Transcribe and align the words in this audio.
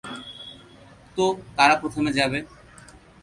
তো, 1.17 1.23
কারা 1.57 1.75
প্রথমে 1.81 2.11
যাবে? 2.13 2.39